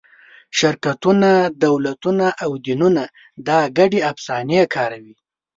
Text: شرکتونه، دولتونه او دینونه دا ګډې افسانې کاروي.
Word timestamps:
شرکتونه، 0.57 1.31
دولتونه 1.63 2.25
او 2.43 2.51
دینونه 2.65 3.03
دا 3.47 3.59
ګډې 3.77 3.99
افسانې 4.11 4.61
کاروي. 4.75 5.13